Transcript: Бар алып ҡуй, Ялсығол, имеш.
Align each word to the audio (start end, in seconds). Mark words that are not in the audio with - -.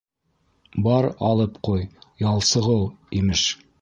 Бар 0.87 1.07
алып 1.29 1.59
ҡуй, 1.69 1.85
Ялсығол, 2.29 2.83
имеш. 3.21 3.45